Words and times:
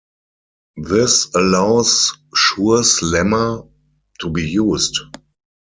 This 0.77 1.29
allows 1.35 2.11
Schur's 2.33 3.01
lemma 3.01 3.69
to 4.21 4.29
be 4.31 4.49
used. 4.49 4.97